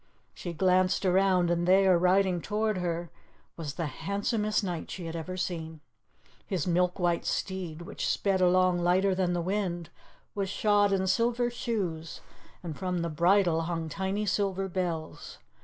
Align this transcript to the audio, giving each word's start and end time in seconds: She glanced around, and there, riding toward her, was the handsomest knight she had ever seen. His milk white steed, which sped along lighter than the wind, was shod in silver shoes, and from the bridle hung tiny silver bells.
She 0.33 0.51
glanced 0.51 1.05
around, 1.05 1.51
and 1.51 1.67
there, 1.67 1.95
riding 1.95 2.41
toward 2.41 2.79
her, 2.79 3.11
was 3.55 3.75
the 3.75 3.85
handsomest 3.85 4.63
knight 4.63 4.89
she 4.89 5.05
had 5.05 5.15
ever 5.15 5.37
seen. 5.37 5.79
His 6.47 6.65
milk 6.65 6.97
white 6.97 7.23
steed, 7.23 7.83
which 7.83 8.07
sped 8.09 8.41
along 8.41 8.79
lighter 8.79 9.13
than 9.13 9.33
the 9.33 9.43
wind, 9.43 9.91
was 10.33 10.49
shod 10.49 10.91
in 10.91 11.05
silver 11.05 11.51
shoes, 11.51 12.19
and 12.63 12.75
from 12.75 13.03
the 13.03 13.09
bridle 13.09 13.61
hung 13.61 13.89
tiny 13.89 14.25
silver 14.25 14.67
bells. 14.67 15.37